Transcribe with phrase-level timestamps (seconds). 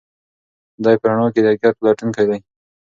[0.83, 2.37] دی په رڼا کې د حقیقت پلټونکی دی.